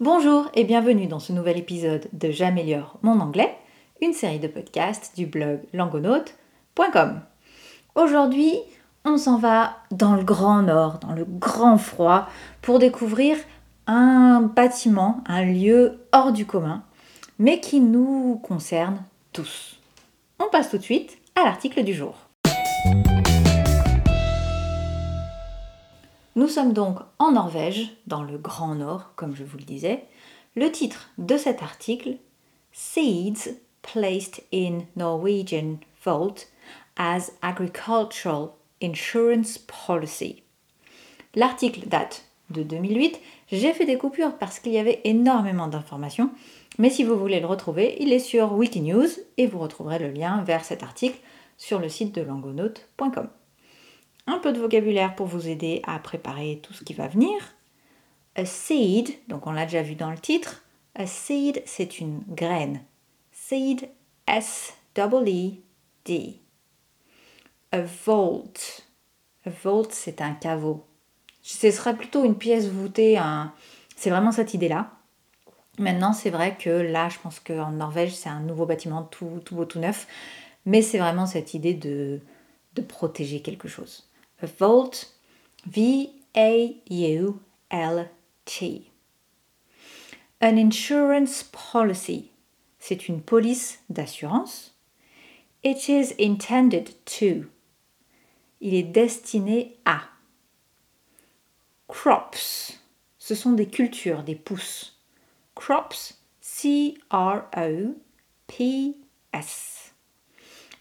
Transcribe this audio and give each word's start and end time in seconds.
Bonjour 0.00 0.50
et 0.54 0.64
bienvenue 0.64 1.08
dans 1.08 1.18
ce 1.18 1.30
nouvel 1.30 1.58
épisode 1.58 2.08
de 2.14 2.30
J'améliore 2.30 2.96
mon 3.02 3.20
anglais, 3.20 3.54
une 4.00 4.14
série 4.14 4.38
de 4.38 4.48
podcasts 4.48 5.14
du 5.14 5.26
blog 5.26 5.60
langonaute.com. 5.74 7.20
Aujourd'hui, 7.94 8.54
on 9.04 9.18
s'en 9.18 9.36
va 9.36 9.76
dans 9.90 10.14
le 10.14 10.22
grand 10.22 10.62
nord, 10.62 11.00
dans 11.00 11.12
le 11.12 11.26
grand 11.26 11.76
froid, 11.76 12.30
pour 12.62 12.78
découvrir 12.78 13.36
un 13.86 14.40
bâtiment, 14.40 15.22
un 15.26 15.44
lieu 15.44 15.98
hors 16.12 16.32
du 16.32 16.46
commun, 16.46 16.82
mais 17.38 17.60
qui 17.60 17.80
nous 17.80 18.40
concerne 18.42 19.04
tous. 19.34 19.78
On 20.38 20.48
passe 20.48 20.70
tout 20.70 20.78
de 20.78 20.82
suite 20.82 21.18
à 21.36 21.44
l'article 21.44 21.84
du 21.84 21.92
jour. 21.92 22.29
Nous 26.40 26.48
sommes 26.48 26.72
donc 26.72 26.96
en 27.18 27.32
Norvège, 27.32 27.94
dans 28.06 28.22
le 28.22 28.38
Grand 28.38 28.74
Nord, 28.74 29.12
comme 29.14 29.36
je 29.36 29.44
vous 29.44 29.58
le 29.58 29.64
disais. 29.64 30.04
Le 30.56 30.72
titre 30.72 31.10
de 31.18 31.36
cet 31.36 31.62
article, 31.62 32.16
Seeds 32.72 33.58
placed 33.82 34.42
in 34.50 34.78
Norwegian 34.96 35.76
vault 36.02 36.48
as 36.96 37.30
agricultural 37.42 38.52
insurance 38.82 39.58
policy. 39.58 40.42
L'article 41.34 41.86
date 41.86 42.24
de 42.48 42.62
2008. 42.62 43.20
J'ai 43.52 43.74
fait 43.74 43.84
des 43.84 43.98
coupures 43.98 44.38
parce 44.38 44.60
qu'il 44.60 44.72
y 44.72 44.78
avait 44.78 45.02
énormément 45.04 45.68
d'informations, 45.68 46.30
mais 46.78 46.88
si 46.88 47.04
vous 47.04 47.18
voulez 47.18 47.40
le 47.40 47.46
retrouver, 47.48 47.98
il 48.00 48.14
est 48.14 48.18
sur 48.18 48.54
Wikinews 48.54 49.08
et 49.36 49.46
vous 49.46 49.58
retrouverez 49.58 49.98
le 49.98 50.10
lien 50.10 50.42
vers 50.44 50.64
cet 50.64 50.82
article 50.82 51.18
sur 51.58 51.78
le 51.78 51.90
site 51.90 52.14
de 52.14 52.22
langonaute.com 52.22 53.28
un 54.30 54.38
peu 54.38 54.52
de 54.52 54.60
vocabulaire 54.60 55.14
pour 55.14 55.26
vous 55.26 55.48
aider 55.48 55.82
à 55.86 55.98
préparer 55.98 56.60
tout 56.62 56.72
ce 56.72 56.84
qui 56.84 56.94
va 56.94 57.08
venir. 57.08 57.36
A 58.36 58.44
seed, 58.44 59.10
donc 59.28 59.46
on 59.46 59.52
l'a 59.52 59.64
déjà 59.64 59.82
vu 59.82 59.96
dans 59.96 60.10
le 60.10 60.18
titre, 60.18 60.62
a 60.94 61.06
seed 61.06 61.62
c'est 61.66 61.98
une 61.98 62.20
graine. 62.28 62.80
Seed, 63.32 63.88
S-E-E-D. 64.26 65.60
A 67.72 67.80
vault. 67.80 68.54
A 69.44 69.50
vault 69.50 69.88
c'est 69.90 70.20
un 70.20 70.32
caveau. 70.32 70.86
Ce 71.42 71.70
serait 71.70 71.96
plutôt 71.96 72.24
une 72.24 72.36
pièce 72.36 72.68
voûtée, 72.68 73.18
c'est 73.96 74.10
vraiment 74.10 74.32
cette 74.32 74.54
idée-là. 74.54 74.92
Maintenant, 75.78 76.12
c'est 76.12 76.30
vrai 76.30 76.56
que 76.56 76.68
là, 76.70 77.08
je 77.08 77.18
pense 77.18 77.40
qu'en 77.40 77.72
Norvège, 77.72 78.14
c'est 78.14 78.28
un 78.28 78.40
nouveau 78.40 78.66
bâtiment 78.66 79.02
tout, 79.02 79.40
beau, 79.50 79.64
tout 79.64 79.78
neuf. 79.78 80.06
Mais 80.66 80.82
c'est 80.82 80.98
vraiment 80.98 81.26
cette 81.26 81.54
idée 81.54 81.72
de 81.74 82.20
protéger 82.86 83.40
quelque 83.40 83.68
chose. 83.68 84.09
A 84.42 84.46
vault, 84.46 85.12
V-A-U-L-T. 85.66 86.10
An 90.42 90.56
insurance 90.56 91.42
policy, 91.42 92.30
c'est 92.78 93.08
une 93.08 93.20
police 93.20 93.80
d'assurance. 93.90 94.74
It 95.62 95.88
is 95.88 96.14
intended 96.18 96.94
to. 97.04 97.50
Il 98.62 98.74
est 98.74 98.82
destiné 98.82 99.76
à. 99.84 100.04
Crops, 101.88 102.78
ce 103.18 103.34
sont 103.34 103.52
des 103.52 103.68
cultures, 103.68 104.22
des 104.22 104.36
pousses. 104.36 104.96
Crops, 105.54 106.14
C-R-O-P-S. 106.40 107.50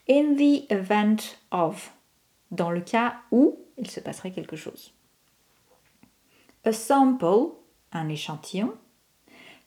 In 0.07 0.35
the 0.37 0.65
event 0.71 1.35
of 1.51 1.91
dans 2.51 2.71
le 2.71 2.81
cas 2.81 3.15
où 3.31 3.59
il 3.77 3.89
se 3.89 3.99
passerait 3.99 4.31
quelque 4.31 4.55
chose. 4.55 4.93
A 6.65 6.73
sample, 6.73 7.53
un 7.91 8.09
échantillon. 8.09 8.73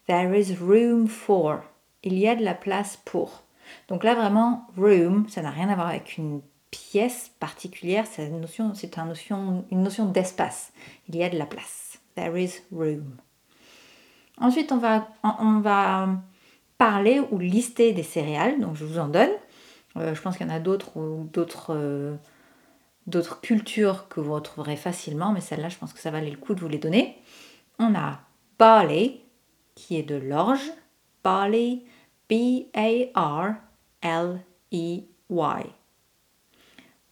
There 0.06 0.38
is 0.38 0.54
room 0.60 1.06
for. 1.08 1.62
Il 2.02 2.18
y 2.18 2.28
a 2.28 2.34
de 2.34 2.44
la 2.44 2.54
place 2.54 2.98
pour. 3.04 3.44
Donc 3.88 4.04
là 4.04 4.14
vraiment, 4.14 4.66
room, 4.76 5.28
ça 5.28 5.42
n'a 5.42 5.50
rien 5.50 5.68
à 5.68 5.74
voir 5.74 5.88
avec 5.88 6.18
une 6.18 6.42
pièce 6.70 7.30
particulière, 7.38 8.06
c'est 8.10 8.26
une 8.26 8.40
notion, 8.40 8.74
c'est 8.74 8.96
une 8.96 9.06
notion, 9.06 9.64
une 9.70 9.82
notion 9.82 10.06
d'espace. 10.06 10.72
Il 11.08 11.16
y 11.16 11.22
a 11.22 11.28
de 11.28 11.38
la 11.38 11.46
place. 11.46 12.00
There 12.16 12.42
is 12.42 12.62
room. 12.72 13.16
Ensuite, 14.38 14.72
on 14.72 14.78
va, 14.78 15.08
on 15.22 15.60
va 15.60 16.08
parler 16.78 17.20
ou 17.30 17.38
lister 17.38 17.92
des 17.92 18.02
céréales, 18.02 18.60
donc 18.60 18.74
je 18.76 18.84
vous 18.84 18.98
en 18.98 19.08
donne. 19.08 19.30
Euh, 19.96 20.14
je 20.14 20.20
pense 20.22 20.36
qu'il 20.36 20.46
y 20.46 20.50
en 20.50 20.54
a 20.54 20.58
d'autres 20.58 20.96
ou 20.96 21.28
d'autres 21.32 21.74
euh, 21.74 22.16
d'autres 23.06 23.40
cultures 23.40 24.08
que 24.08 24.20
vous 24.20 24.34
retrouverez 24.34 24.76
facilement, 24.76 25.32
mais 25.32 25.40
celle-là, 25.40 25.68
je 25.68 25.78
pense 25.78 25.92
que 25.92 26.00
ça 26.00 26.10
valait 26.10 26.30
le 26.30 26.36
coup 26.36 26.54
de 26.54 26.60
vous 26.60 26.68
les 26.68 26.78
donner. 26.78 27.18
On 27.78 27.94
a 27.94 28.20
barley, 28.58 29.20
qui 29.74 29.96
est 29.96 30.02
de 30.02 30.16
l'orge. 30.16 30.70
Barley, 31.24 31.82
B-A-R-L-E-Y. 32.28 33.12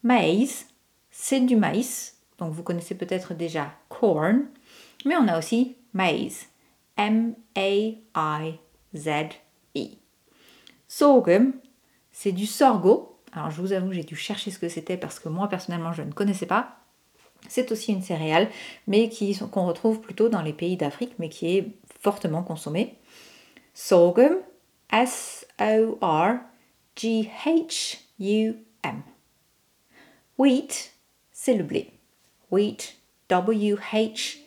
Maize, 0.03 0.67
c'est 1.11 1.41
du 1.41 1.57
maïs, 1.57 2.19
donc 2.39 2.53
vous 2.53 2.63
connaissez 2.63 2.95
peut-être 2.97 3.35
déjà 3.35 3.73
corn, 3.89 4.47
mais 5.05 5.17
on 5.17 5.29
a 5.29 5.39
aussi 5.39 5.77
maize, 5.93 6.47
M-A-I-Z-E. 6.97 8.61
Sorghum, 10.89 11.53
c'est 12.11 12.33
du 12.33 12.47
sorgho, 12.47 13.10
alors 13.33 13.51
je 13.51 13.61
vous 13.61 13.73
avoue, 13.73 13.93
j'ai 13.93 14.03
dû 14.03 14.17
chercher 14.17 14.51
ce 14.51 14.59
que 14.59 14.69
c'était 14.69 14.97
parce 14.97 15.21
que 15.21 15.29
moi 15.29 15.49
personnellement 15.49 15.93
je 15.93 16.03
ne 16.03 16.13
connaissais 16.13 16.47
pas. 16.47 16.77
C'est 17.49 17.73
aussi 17.73 17.93
une 17.93 18.03
céréale, 18.03 18.51
mais 18.87 19.09
qu'on 19.51 19.67
retrouve 19.67 20.01
plutôt 20.01 20.29
dans 20.29 20.43
les 20.43 20.53
pays 20.53 20.77
d'Afrique, 20.77 21.15
mais 21.19 21.31
qui 21.31 21.57
est 21.57 21.73
fortement 22.01 22.43
consommée. 22.43 22.99
Sorghum, 23.73 24.37
S-O-R-G-H-U-M. 24.93 25.43
Wheat, 30.39 30.93
c'est 31.33 31.55
le 31.55 31.65
blé. 31.65 31.93
Wheat, 32.51 32.97
W-H-E-A-T. 33.29 34.41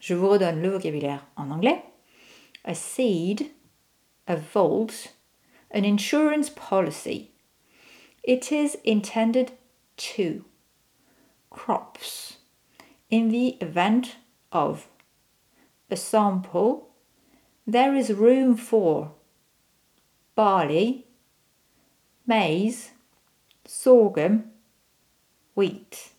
Je 0.00 0.14
vous 0.14 0.28
redonne 0.28 0.62
le 0.62 0.70
vocabulaire 0.70 1.26
en 1.36 1.50
anglais. 1.50 1.84
A 2.64 2.74
seed, 2.74 3.42
a 4.26 4.36
vault, 4.36 4.88
an 5.70 5.84
insurance 5.84 6.50
policy. 6.50 7.30
It 8.22 8.52
is 8.52 8.76
intended 8.84 9.52
to 9.96 10.44
crops 11.50 12.38
in 13.10 13.30
the 13.30 13.56
event 13.60 14.16
of 14.52 14.88
a 15.90 15.96
sample 15.96 16.90
there 17.70 17.94
is 17.94 18.12
room 18.12 18.56
for 18.56 19.12
barley, 20.34 21.06
maize, 22.26 22.90
sorghum, 23.64 24.44
wheat. 25.54 26.10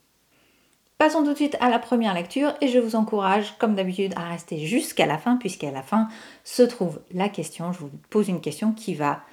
Passons 0.98 1.24
tout 1.24 1.32
de 1.32 1.36
suite 1.36 1.58
à 1.60 1.70
la 1.70 1.80
première 1.80 2.14
lecture 2.14 2.54
et 2.62 2.68
je 2.68 2.80
vous 2.80 2.96
encourage, 2.96 3.58
comme 3.58 3.76
d'habitude, 3.76 4.14
à 4.16 4.30
rester 4.30 4.66
jusqu'à 4.66 5.08
la 5.08 5.18
fin, 5.18 5.36
puisqu'à 5.36 5.72
la 5.72 5.82
fin 5.82 6.08
se 6.44 6.62
trouve 6.62 7.02
la 7.12 7.28
question. 7.28 7.74
Je 7.74 7.80
vous 7.80 7.92
pose 8.10 8.30
une 8.30 8.40
question 8.40 8.72
qui 8.72 8.94
va 8.94 9.24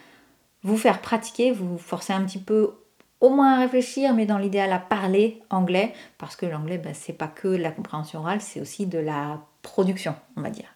vous 0.63 0.77
faire 0.77 1.01
pratiquer, 1.01 1.53
vous 1.53 1.79
forcer 1.79 2.13
un 2.13 2.25
petit 2.25 2.39
peu 2.39 2.75
au 3.21 3.31
moins 3.31 3.55
à 3.55 3.61
réfléchir, 3.61 4.15
mais 4.15 4.27
dans 4.27 4.39
l'idéal 4.39 4.73
à 4.73 4.79
parler 4.79 5.43
anglais, 5.51 5.93
parce 6.19 6.37
que 6.37 6.47
l'anglais, 6.47 6.79
ben, 6.79 6.95
c'est 6.95 7.13
pas 7.13 7.27
que 7.27 7.49
la 7.49 7.71
compréhension 7.71 8.21
orale, 8.21 8.41
c'est 8.41 8.61
aussi 8.61 8.87
de 8.87 8.99
la 8.99 9.41
production, 9.63 10.15
on 10.37 10.43
va 10.43 10.51
dire. 10.51 10.69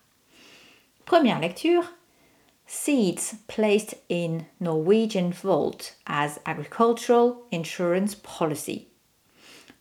Première 1.05 1.41
lecture. 1.41 1.85
Seeds 2.67 3.35
placed 3.49 3.99
in 4.11 4.39
Norwegian 4.61 5.31
vault 5.31 5.97
as 6.07 6.41
agricultural 6.47 7.35
insurance 7.53 8.15
policy. 8.15 8.89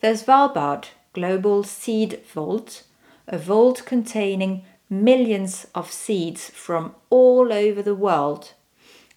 The 0.02 0.16
Svalbard 0.16 0.86
Global 1.14 1.64
Seed 1.64 2.20
Vault, 2.34 2.86
a 3.28 3.38
vault 3.38 3.86
containing 3.86 4.64
millions 4.90 5.68
of 5.74 5.92
seeds 5.92 6.52
from 6.54 6.94
all 7.10 7.54
over 7.54 7.82
the 7.82 7.96
world 7.96 8.54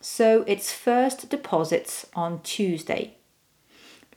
so 0.05 0.43
its 0.43 0.71
first 0.71 1.31
deposits 1.31 2.06
on 2.15 2.39
Tuesday. 2.43 3.15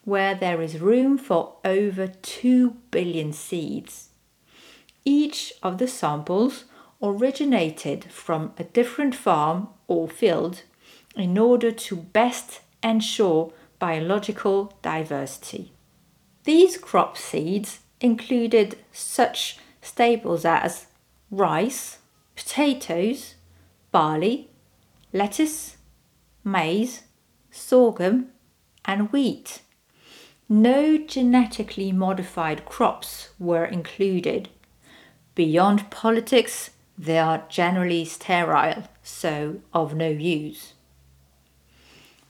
where 0.04 0.34
there 0.34 0.60
is 0.62 0.78
room 0.78 1.18
for 1.18 1.56
over 1.64 2.06
2 2.06 2.76
billion 2.90 3.32
seeds. 3.32 4.10
Each 5.04 5.52
of 5.62 5.78
the 5.78 5.88
samples 5.88 6.66
originated 7.02 8.04
from 8.04 8.52
a 8.58 8.64
different 8.64 9.14
farm 9.14 9.68
or 9.86 10.08
field 10.08 10.62
in 11.14 11.38
order 11.38 11.70
to 11.70 11.96
best 11.96 12.60
ensure 12.82 13.52
biological 13.78 14.72
diversity. 14.82 15.72
These 16.44 16.78
crop 16.78 17.16
seeds 17.16 17.80
included 18.00 18.78
such 18.92 19.58
staples 19.80 20.44
as 20.44 20.86
rice, 21.30 21.98
potatoes, 22.34 23.34
barley, 23.90 24.50
lettuce, 25.12 25.76
maize, 26.44 27.02
sorghum, 27.50 28.28
and 28.84 29.10
wheat. 29.12 29.62
No 30.48 30.96
genetically 30.96 31.90
modified 31.90 32.64
crops 32.64 33.30
were 33.38 33.64
included. 33.64 34.48
Beyond 35.34 35.90
politics, 35.90 36.70
they 36.98 37.18
are 37.18 37.42
generally 37.48 38.04
sterile, 38.04 38.82
so 39.02 39.60
of 39.72 39.94
no 39.94 40.08
use. 40.08 40.76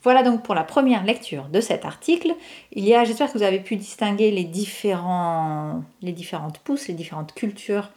Voilà 0.06 0.22
donc 0.22 0.44
pour 0.44 0.54
la 0.54 0.62
première 0.62 1.04
lecture 1.04 1.48
de 1.48 1.60
cet 1.60 1.84
article. 1.84 2.32
Il 2.70 2.84
y 2.84 2.94
a, 2.94 3.02
j'espère 3.02 3.32
que 3.32 3.38
vous 3.38 3.42
avez 3.42 3.58
pu 3.58 3.74
distinguer 3.74 4.30
les, 4.30 4.44
différentes 4.44 5.82
pousses, 6.62 6.86
les 6.86 6.94
différentes 6.94 7.34
cultures 7.34 7.90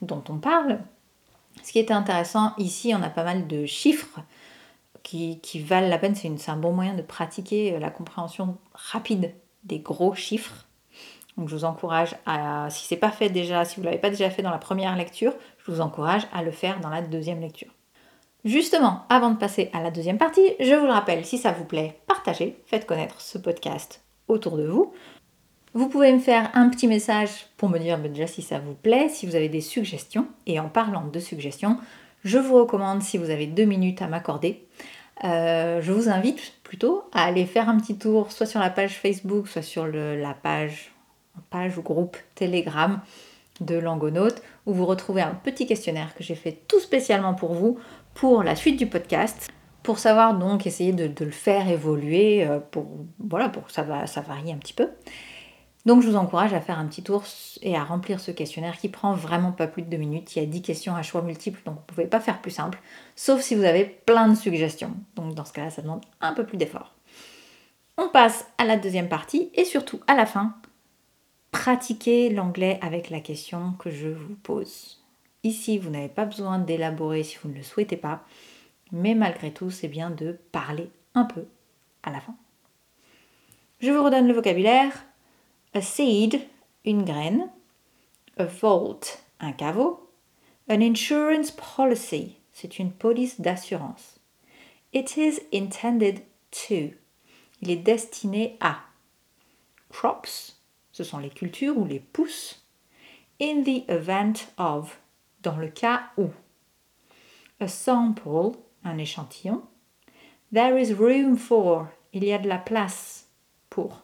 dont 0.00 0.24
on 0.28 0.38
parle. 0.38 0.80
Ce 1.62 1.70
qui 1.70 1.78
était 1.78 1.94
intéressant, 1.94 2.52
ici, 2.58 2.92
on 2.96 3.02
a 3.02 3.10
pas 3.10 3.22
mal 3.22 3.46
de 3.46 3.64
chiffres 3.64 4.18
qui, 5.04 5.38
valent 5.64 5.88
la 5.88 5.98
peine. 5.98 6.16
C'est 6.16 6.50
un 6.50 6.56
bon 6.56 6.72
moyen 6.72 6.94
de 6.94 7.02
pratiquer 7.02 7.78
la 7.78 7.90
compréhension 7.90 8.58
rapide 8.74 9.32
des 9.62 9.78
gros 9.78 10.14
chiffres. 10.14 10.66
Donc 11.36 11.48
je 11.48 11.56
vous 11.56 11.64
encourage 11.64 12.14
à, 12.26 12.68
si 12.70 12.86
c'est 12.86 12.96
pas 12.96 13.10
fait 13.10 13.30
déjà, 13.30 13.64
si 13.64 13.76
vous 13.76 13.82
ne 13.82 13.86
l'avez 13.86 14.00
pas 14.00 14.10
déjà 14.10 14.30
fait 14.30 14.42
dans 14.42 14.50
la 14.50 14.58
première 14.58 14.96
lecture, 14.96 15.32
je 15.58 15.70
vous 15.70 15.80
encourage 15.80 16.26
à 16.32 16.42
le 16.42 16.50
faire 16.50 16.80
dans 16.80 16.90
la 16.90 17.02
deuxième 17.02 17.40
lecture. 17.40 17.70
Justement, 18.44 19.04
avant 19.08 19.30
de 19.30 19.38
passer 19.38 19.70
à 19.72 19.80
la 19.80 19.90
deuxième 19.90 20.18
partie, 20.18 20.54
je 20.58 20.74
vous 20.74 20.86
le 20.86 20.92
rappelle, 20.92 21.24
si 21.24 21.38
ça 21.38 21.52
vous 21.52 21.64
plaît, 21.64 22.00
partagez, 22.08 22.58
faites 22.66 22.86
connaître 22.86 23.20
ce 23.20 23.38
podcast 23.38 24.02
autour 24.28 24.56
de 24.56 24.66
vous. 24.66 24.92
Vous 25.74 25.88
pouvez 25.88 26.12
me 26.12 26.18
faire 26.18 26.50
un 26.54 26.68
petit 26.68 26.86
message 26.86 27.46
pour 27.56 27.70
me 27.70 27.78
dire 27.78 27.98
déjà 27.98 28.26
si 28.26 28.42
ça 28.42 28.58
vous 28.58 28.74
plaît, 28.74 29.08
si 29.08 29.26
vous 29.26 29.36
avez 29.36 29.48
des 29.48 29.60
suggestions. 29.62 30.26
Et 30.46 30.60
en 30.60 30.68
parlant 30.68 31.06
de 31.06 31.18
suggestions, 31.18 31.78
je 32.24 32.38
vous 32.38 32.56
recommande, 32.56 33.02
si 33.02 33.16
vous 33.16 33.30
avez 33.30 33.46
deux 33.46 33.64
minutes 33.64 34.02
à 34.02 34.06
m'accorder, 34.06 34.66
euh, 35.24 35.80
je 35.80 35.92
vous 35.92 36.08
invite 36.08 36.54
plutôt 36.62 37.04
à 37.12 37.24
aller 37.24 37.46
faire 37.46 37.68
un 37.68 37.78
petit 37.78 37.96
tour 37.96 38.32
soit 38.32 38.46
sur 38.46 38.60
la 38.60 38.70
page 38.70 38.98
Facebook, 38.98 39.48
soit 39.48 39.62
sur 39.62 39.86
la 39.86 40.34
page, 40.34 40.91
page 41.50 41.78
ou 41.78 41.82
groupe 41.82 42.16
Telegram 42.34 43.00
de 43.60 43.76
Langonaute, 43.76 44.42
où 44.66 44.74
vous 44.74 44.86
retrouvez 44.86 45.22
un 45.22 45.34
petit 45.34 45.66
questionnaire 45.66 46.14
que 46.14 46.22
j'ai 46.22 46.34
fait 46.34 46.62
tout 46.68 46.80
spécialement 46.80 47.34
pour 47.34 47.54
vous 47.54 47.78
pour 48.14 48.42
la 48.42 48.56
suite 48.56 48.78
du 48.78 48.86
podcast, 48.86 49.48
pour 49.82 49.98
savoir 49.98 50.38
donc 50.38 50.66
essayer 50.66 50.92
de, 50.92 51.24
le 51.24 51.30
faire 51.30 51.68
évoluer, 51.68 52.46
euh, 52.46 52.58
pour, 52.58 52.86
voilà, 53.18 53.48
pour 53.48 53.66
que 53.66 53.72
ça, 53.72 53.82
va, 53.82 54.06
ça 54.06 54.20
varie 54.20 54.52
un 54.52 54.58
petit 54.58 54.74
peu. 54.74 54.88
Donc 55.84 56.02
je 56.02 56.08
vous 56.08 56.16
encourage 56.16 56.54
à 56.54 56.60
faire 56.60 56.78
un 56.78 56.86
petit 56.86 57.02
tour 57.02 57.24
et 57.60 57.76
à 57.76 57.82
remplir 57.82 58.20
ce 58.20 58.30
questionnaire 58.30 58.78
qui 58.78 58.88
prend 58.88 59.14
vraiment 59.14 59.50
pas 59.50 59.66
plus 59.66 59.82
de 59.82 59.88
deux 59.88 59.96
minutes. 59.96 60.36
Il 60.36 60.42
y 60.42 60.42
a 60.42 60.48
10 60.48 60.62
questions 60.62 60.94
à 60.94 61.02
choix 61.02 61.22
multiples, 61.22 61.60
donc 61.64 61.74
vous 61.74 61.84
pouvez 61.86 62.06
pas 62.06 62.20
faire 62.20 62.40
plus 62.40 62.52
simple, 62.52 62.78
sauf 63.16 63.40
si 63.40 63.56
vous 63.56 63.64
avez 63.64 63.84
plein 63.84 64.28
de 64.28 64.36
suggestions. 64.36 64.92
Donc 65.16 65.34
dans 65.34 65.44
ce 65.44 65.52
cas-là, 65.52 65.70
ça 65.70 65.82
demande 65.82 66.02
un 66.20 66.34
peu 66.34 66.46
plus 66.46 66.56
d'effort. 66.56 66.94
On 67.98 68.08
passe 68.08 68.46
à 68.58 68.64
la 68.64 68.76
deuxième 68.76 69.08
partie 69.08 69.50
et 69.54 69.64
surtout 69.64 70.00
à 70.06 70.14
la 70.14 70.24
fin, 70.24 70.54
pratiquez 71.52 72.30
l'anglais 72.30 72.80
avec 72.82 73.10
la 73.10 73.20
question 73.20 73.74
que 73.78 73.90
je 73.90 74.08
vous 74.08 74.34
pose. 74.34 75.00
Ici, 75.44 75.78
vous 75.78 75.90
n'avez 75.90 76.08
pas 76.08 76.24
besoin 76.24 76.58
d'élaborer 76.58 77.22
si 77.22 77.36
vous 77.40 77.50
ne 77.50 77.54
le 77.56 77.62
souhaitez 77.62 77.96
pas, 77.96 78.24
mais 78.90 79.14
malgré 79.14 79.52
tout, 79.52 79.70
c'est 79.70 79.88
bien 79.88 80.10
de 80.10 80.38
parler 80.50 80.90
un 81.14 81.24
peu 81.24 81.44
à 82.02 82.10
la 82.10 82.20
fin. 82.20 82.34
Je 83.80 83.90
vous 83.90 84.02
redonne 84.02 84.26
le 84.26 84.34
vocabulaire. 84.34 85.04
A 85.74 85.80
seed, 85.80 86.40
une 86.84 87.04
graine. 87.04 87.48
A 88.38 88.44
vault, 88.44 89.00
un 89.38 89.52
caveau. 89.52 90.10
An 90.68 90.80
insurance 90.80 91.50
policy, 91.50 92.36
c'est 92.52 92.78
une 92.78 92.92
police 92.92 93.40
d'assurance. 93.40 94.20
It 94.92 95.16
is 95.16 95.40
intended 95.52 96.20
to, 96.50 96.92
il 97.60 97.70
est 97.70 97.76
destiné 97.76 98.56
à. 98.60 98.78
Crops, 99.90 100.61
ce 100.92 101.04
sont 101.04 101.18
les 101.18 101.30
cultures 101.30 101.76
ou 101.76 101.84
les 101.84 102.00
pousses. 102.00 102.64
In 103.40 103.62
the 103.64 103.84
event 103.88 104.34
of, 104.58 105.00
dans 105.42 105.56
le 105.56 105.68
cas 105.68 106.10
où. 106.16 106.28
A 107.60 107.68
sample, 107.68 108.56
un 108.84 108.98
échantillon. 108.98 109.62
There 110.52 110.78
is 110.78 110.92
room 110.92 111.36
for, 111.36 111.88
il 112.12 112.24
y 112.24 112.32
a 112.32 112.38
de 112.38 112.48
la 112.48 112.58
place 112.58 113.26
pour. 113.70 114.02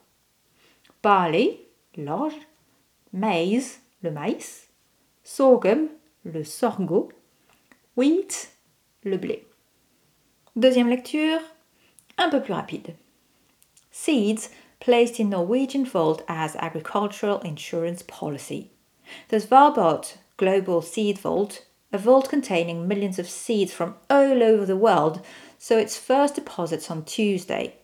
Barley, 1.03 1.61
l'orge. 1.97 2.35
Maize, 3.13 3.81
le 4.03 4.11
maïs. 4.11 4.69
Sorghum, 5.23 5.89
le 6.25 6.45
sorgho. 6.45 7.11
Wheat, 7.97 8.51
le 9.05 9.17
blé. 9.17 9.47
Deuxième 10.57 10.89
lecture, 10.89 11.41
un 12.17 12.31
peu 12.31 12.43
plus 12.43 12.53
rapide. 12.53 12.95
Seeds 13.91 14.51
placed 14.81 15.19
in 15.19 15.31
Norwegian 15.31 15.85
vault 15.85 16.23
as 16.29 16.57
agricultural 16.57 17.41
insurance 17.41 18.03
policy. 18.03 18.71
The 19.29 19.39
Svalbard 19.39 20.17
Global 20.37 20.83
Seed 20.83 21.19
Vault, 21.19 21.65
a 21.93 21.99
vault 21.99 22.29
containing 22.29 22.87
millions 22.87 23.19
of 23.19 23.29
seeds 23.29 23.73
from 23.73 23.97
all 24.09 24.43
over 24.43 24.65
the 24.65 24.77
world, 24.77 25.25
saw 25.59 25.77
its 25.77 25.99
first 25.99 26.37
deposits 26.37 26.91
on 26.91 27.05
Tuesday. 27.05 27.75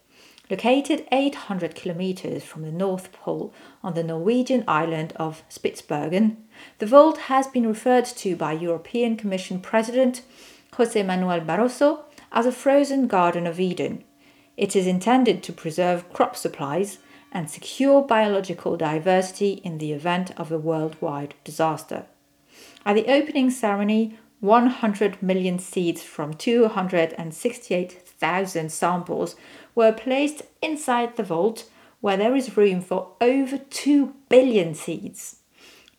Located 0.51 1.09
800 1.11 1.75
kilometers 1.75 2.45
from 2.45 2.63
the 2.63 2.71
North 2.71 3.11
Pole 3.13 3.53
on 3.83 3.95
the 3.95 4.05
Norwegian 4.05 4.63
island 4.69 5.15
of 5.17 5.43
Spitsbergen, 5.49 6.37
the 6.79 6.87
vault 6.87 7.17
has 7.33 7.47
been 7.47 7.67
referred 7.67 8.05
to 8.05 8.37
by 8.37 8.53
European 8.53 9.17
Commission 9.17 9.59
President 9.59 10.21
José 10.75 11.05
Manuel 11.05 11.41
Barroso 11.41 12.05
as 12.31 12.45
a 12.47 12.53
frozen 12.53 13.07
Garden 13.07 13.47
of 13.47 13.59
Eden. 13.59 14.05
It 14.57 14.77
is 14.77 14.87
intended 14.87 15.43
to 15.43 15.53
preserve 15.53 16.13
crop 16.13 16.37
supplies 16.37 16.99
and 17.33 17.51
secure 17.51 18.03
biological 18.03 18.77
diversity 18.77 19.55
in 19.65 19.79
the 19.79 19.91
event 19.93 20.31
of 20.39 20.53
a 20.53 20.59
worldwide 20.59 21.35
disaster. 21.43 22.07
At 22.87 22.95
the 22.95 23.09
opening 23.09 23.51
ceremony, 23.51 24.17
100 24.41 25.21
million 25.23 25.59
seeds 25.59 26.03
from 26.03 26.35
268,000 26.35 28.71
samples 28.71 29.35
were 29.75 29.91
placed 29.91 30.43
inside 30.63 31.17
the 31.17 31.25
vault 31.25 31.69
where 32.01 32.19
there 32.19 32.37
is 32.37 32.57
room 32.57 32.81
for 32.83 33.17
over 33.21 33.59
2 33.59 34.15
billion 34.29 34.75
seeds. 34.75 35.39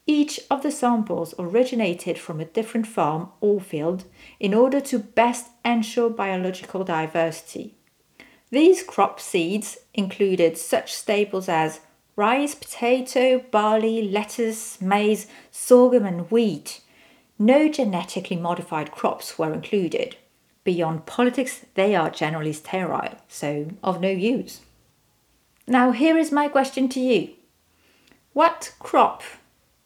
Each 0.08 0.40
of 0.52 0.62
the 0.62 0.70
samples 0.70 1.34
originated 1.40 2.20
from 2.20 2.40
a 2.40 2.46
different 2.46 2.86
farm 2.86 3.30
or 3.42 3.60
field 3.60 4.04
in 4.40 4.54
order 4.54 4.80
to 4.82 5.00
best 5.00 5.48
ensure 5.66 6.12
biological 6.12 6.84
diversity. 6.84 7.74
These 8.52 8.84
crop 8.84 9.20
seeds 9.20 9.78
included 9.94 10.58
such 10.58 10.94
staples 10.94 11.50
as 11.50 11.82
rice, 12.16 12.56
potato, 12.56 13.40
barley, 13.52 14.08
lettuce, 14.08 14.80
maize, 14.82 15.28
sorghum, 15.52 16.06
and 16.06 16.30
wheat. 16.32 16.82
No 17.38 17.68
genetically 17.68 18.38
modified 18.38 18.92
crops 18.92 19.38
were 19.38 19.54
included. 19.54 20.16
Beyond 20.64 21.06
politics, 21.06 21.66
they 21.75 21.96
are 21.96 22.10
generally 22.10 22.54
sterile, 22.54 23.18
so 23.28 23.68
of 23.84 24.00
no 24.00 24.10
use. 24.10 24.62
Now, 25.68 25.92
here 25.92 26.18
is 26.18 26.32
my 26.32 26.48
question 26.48 26.88
to 26.90 27.00
you 27.00 27.34
What 28.34 28.74
crop 28.80 29.24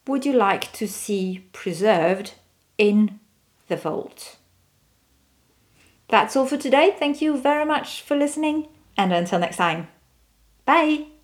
would 0.08 0.26
you 0.26 0.34
like 0.34 0.72
to 0.74 0.88
see 0.88 1.48
preserved 1.54 2.34
in 2.78 3.20
the 3.68 3.78
vault? 3.78 4.38
That's 6.10 6.36
all 6.36 6.46
for 6.46 6.58
today. 6.58 6.96
Thank 6.98 7.22
you 7.22 7.38
very 7.38 7.66
much 7.66 8.02
for 8.02 8.18
listening, 8.18 8.68
and 8.98 9.14
until 9.14 9.40
next 9.40 9.58
time, 9.58 9.88
bye. 10.66 11.19